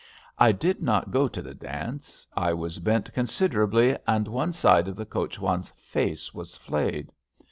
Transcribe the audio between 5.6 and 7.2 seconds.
face was flayed.